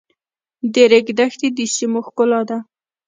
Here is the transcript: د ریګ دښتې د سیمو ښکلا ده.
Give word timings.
د 0.73 0.75
ریګ 0.91 1.07
دښتې 1.19 1.47
د 1.57 1.59
سیمو 1.75 1.99
ښکلا 2.05 2.41
ده. 2.49 2.57